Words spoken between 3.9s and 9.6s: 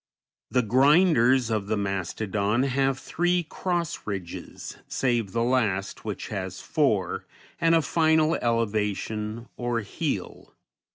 ridges, save the last, which has four, and a final elevation,